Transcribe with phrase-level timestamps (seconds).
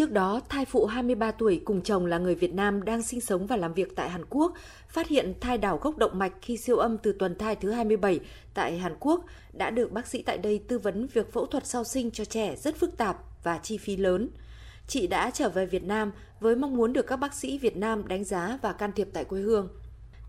[0.00, 3.46] Trước đó, thai phụ 23 tuổi cùng chồng là người Việt Nam đang sinh sống
[3.46, 4.52] và làm việc tại Hàn Quốc,
[4.88, 8.20] phát hiện thai đảo gốc động mạch khi siêu âm từ tuần thai thứ 27
[8.54, 11.84] tại Hàn Quốc, đã được bác sĩ tại đây tư vấn việc phẫu thuật sau
[11.84, 14.28] sinh cho trẻ rất phức tạp và chi phí lớn.
[14.86, 18.08] Chị đã trở về Việt Nam với mong muốn được các bác sĩ Việt Nam
[18.08, 19.68] đánh giá và can thiệp tại quê hương.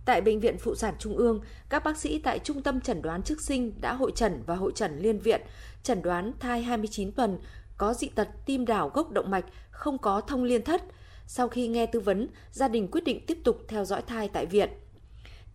[0.06, 3.24] Tại Bệnh viện Phụ sản Trung ương, các bác sĩ tại Trung tâm Chẩn đoán
[3.24, 5.42] trước sinh đã hội trần và hội trần liên viện,
[5.84, 7.38] chẩn đoán thai 29 tuần,
[7.82, 10.84] có dị tật tim đảo gốc động mạch, không có thông liên thất.
[11.28, 14.46] Sau khi nghe tư vấn, gia đình quyết định tiếp tục theo dõi thai tại
[14.46, 14.70] viện.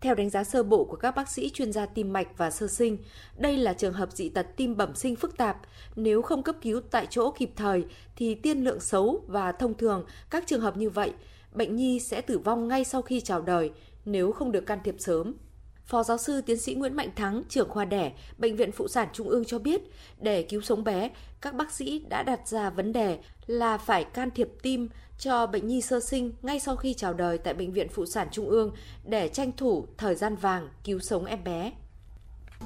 [0.01, 2.67] Theo đánh giá sơ bộ của các bác sĩ chuyên gia tim mạch và sơ
[2.67, 2.97] sinh,
[3.37, 5.57] đây là trường hợp dị tật tim bẩm sinh phức tạp.
[5.95, 10.05] Nếu không cấp cứu tại chỗ kịp thời thì tiên lượng xấu và thông thường
[10.29, 11.13] các trường hợp như vậy,
[11.51, 13.71] bệnh nhi sẽ tử vong ngay sau khi chào đời
[14.05, 15.33] nếu không được can thiệp sớm.
[15.87, 19.07] Phó giáo sư tiến sĩ Nguyễn Mạnh Thắng, trưởng khoa đẻ, Bệnh viện Phụ sản
[19.13, 19.81] Trung ương cho biết,
[20.19, 21.09] để cứu sống bé,
[21.41, 25.67] các bác sĩ đã đặt ra vấn đề là phải can thiệp tim cho bệnh
[25.67, 28.71] nhi sơ sinh ngay sau khi chào đời tại Bệnh viện Phụ sản Trung ương
[29.05, 31.71] để tranh thủ thời gian vàng cứu sống em bé.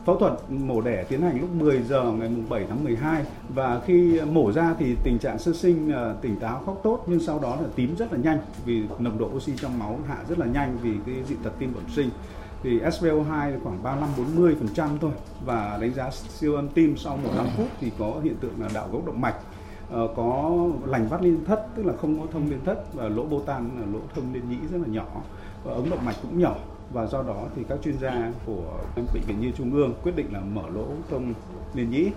[0.06, 4.22] Phẫu thuật mổ đẻ tiến hành lúc 10 giờ ngày 7 tháng 12 và khi
[4.22, 7.56] mổ ra thì tình trạng sơ sinh à, tỉnh táo khóc tốt nhưng sau đó
[7.56, 10.78] là tím rất là nhanh vì nồng độ oxy trong máu hạ rất là nhanh
[10.82, 12.10] vì cái dị tật tim bẩm sinh
[12.64, 15.12] thì SpO2 khoảng 35-40% thôi.
[15.46, 18.90] Và đánh giá siêu âm tim sau 15 phút thì có hiện tượng là đạo
[18.92, 19.36] gốc động mạch.
[19.90, 20.52] Ờ, có
[20.86, 23.70] lành vắt liên thất tức là không có thông liên thất và lỗ bô tan
[23.80, 25.22] là lỗ thông liên nhĩ rất là nhỏ
[25.64, 26.56] và ống động mạch cũng nhỏ.
[26.94, 30.34] Và do đó thì các chuyên gia của bệnh viện nhi trung ương quyết định
[30.34, 31.34] là mở lỗ thông
[31.74, 32.12] liên nhĩ.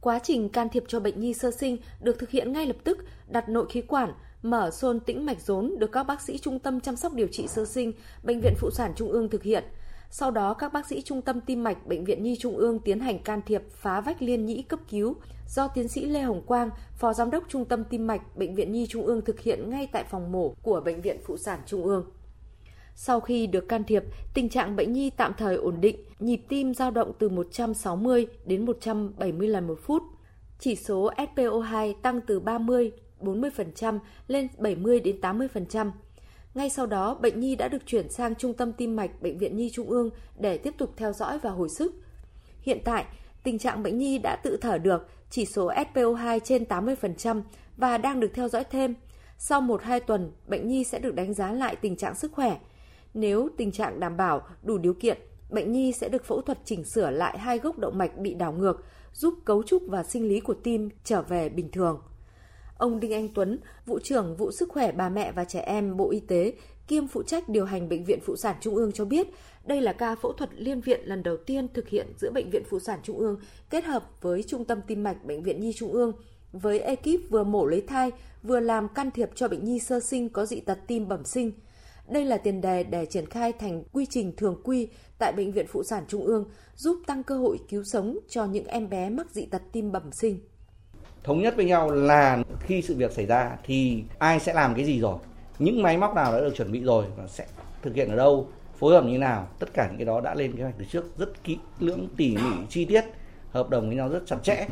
[0.00, 2.98] Quá trình can thiệp cho bệnh nhi sơ sinh được thực hiện ngay lập tức,
[3.28, 4.12] đặt nội khí quản,
[4.50, 7.46] mở xôn tĩnh mạch rốn được các bác sĩ trung tâm chăm sóc điều trị
[7.46, 9.64] sơ sinh, Bệnh viện Phụ sản Trung ương thực hiện.
[10.10, 13.00] Sau đó, các bác sĩ trung tâm tim mạch Bệnh viện Nhi Trung ương tiến
[13.00, 15.14] hành can thiệp phá vách liên nhĩ cấp cứu
[15.48, 18.72] do tiến sĩ Lê Hồng Quang, Phó Giám đốc Trung tâm Tim mạch Bệnh viện
[18.72, 21.84] Nhi Trung ương thực hiện ngay tại phòng mổ của Bệnh viện Phụ sản Trung
[21.84, 22.04] ương.
[22.94, 24.02] Sau khi được can thiệp,
[24.34, 28.66] tình trạng bệnh nhi tạm thời ổn định, nhịp tim dao động từ 160 đến
[28.66, 30.02] 170 lần một phút.
[30.58, 35.90] Chỉ số SpO2 tăng từ 30 40% lên 70 đến 80%.
[36.54, 39.56] Ngay sau đó, bệnh nhi đã được chuyển sang Trung tâm Tim mạch Bệnh viện
[39.56, 41.94] Nhi Trung ương để tiếp tục theo dõi và hồi sức.
[42.60, 43.04] Hiện tại,
[43.42, 47.42] tình trạng bệnh nhi đã tự thở được, chỉ số SpO2 trên 80%
[47.76, 48.94] và đang được theo dõi thêm.
[49.38, 52.58] Sau 1-2 tuần, bệnh nhi sẽ được đánh giá lại tình trạng sức khỏe.
[53.14, 55.18] Nếu tình trạng đảm bảo, đủ điều kiện,
[55.50, 58.52] bệnh nhi sẽ được phẫu thuật chỉnh sửa lại hai gốc động mạch bị đảo
[58.52, 62.00] ngược, giúp cấu trúc và sinh lý của tim trở về bình thường.
[62.78, 66.10] Ông Đinh Anh Tuấn, vụ trưởng vụ sức khỏe bà mẹ và trẻ em Bộ
[66.10, 66.52] Y tế,
[66.88, 69.26] kiêm phụ trách điều hành Bệnh viện Phụ sản Trung ương cho biết,
[69.64, 72.62] đây là ca phẫu thuật liên viện lần đầu tiên thực hiện giữa Bệnh viện
[72.70, 75.92] Phụ sản Trung ương kết hợp với Trung tâm Tim mạch Bệnh viện Nhi Trung
[75.92, 76.12] ương
[76.52, 78.10] với ekip vừa mổ lấy thai,
[78.42, 81.52] vừa làm can thiệp cho bệnh nhi sơ sinh có dị tật tim bẩm sinh.
[82.08, 84.88] Đây là tiền đề để triển khai thành quy trình thường quy
[85.18, 86.44] tại Bệnh viện Phụ sản Trung ương,
[86.76, 90.10] giúp tăng cơ hội cứu sống cho những em bé mắc dị tật tim bẩm
[90.12, 90.40] sinh
[91.26, 94.84] thống nhất với nhau là khi sự việc xảy ra thì ai sẽ làm cái
[94.84, 95.18] gì rồi?
[95.58, 97.46] Những máy móc nào đã được chuẩn bị rồi và sẽ
[97.82, 98.48] thực hiện ở đâu?
[98.78, 99.48] Phối hợp như nào?
[99.58, 102.36] Tất cả những cái đó đã lên kế hoạch từ trước rất kỹ lưỡng, tỉ
[102.36, 103.04] mỉ, chi tiết,
[103.50, 104.66] hợp đồng với nhau rất chặt chẽ.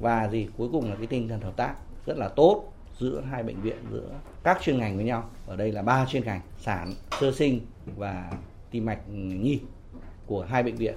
[0.00, 0.48] Và gì?
[0.56, 1.74] Cuối cùng là cái tinh thần hợp tác
[2.06, 4.08] rất là tốt giữa hai bệnh viện, giữa
[4.42, 5.30] các chuyên ngành với nhau.
[5.46, 7.60] Ở đây là ba chuyên ngành, sản, sơ sinh
[7.96, 8.32] và
[8.70, 9.60] tim mạch nhi
[10.26, 10.94] của hai bệnh viện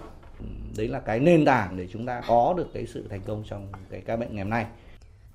[0.78, 3.72] đấy là cái nền tảng để chúng ta có được cái sự thành công trong
[3.90, 4.66] cái ca bệnh ngày hôm nay.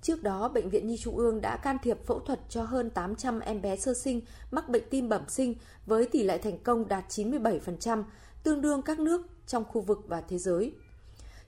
[0.03, 3.41] Trước đó, Bệnh viện Nhi Trung ương đã can thiệp phẫu thuật cho hơn 800
[3.41, 4.21] em bé sơ sinh
[4.51, 5.55] mắc bệnh tim bẩm sinh
[5.87, 8.05] với tỷ lệ thành công đạt 97%,
[8.43, 10.73] tương đương các nước trong khu vực và thế giới.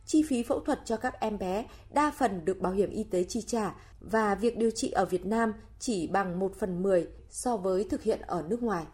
[0.07, 3.25] Chi phí phẫu thuật cho các em bé đa phần được bảo hiểm y tế
[3.25, 7.57] chi trả và việc điều trị ở Việt Nam chỉ bằng 1 phần 10 so
[7.57, 8.85] với thực hiện ở nước ngoài.